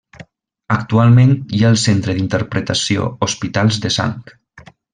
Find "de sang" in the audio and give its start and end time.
3.85-4.21